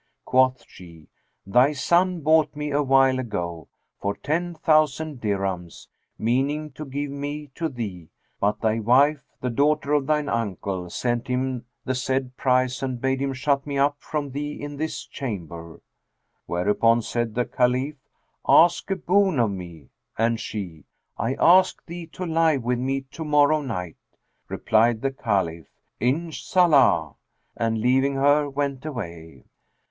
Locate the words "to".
6.71-6.85, 7.53-7.69, 22.07-22.25, 23.11-23.23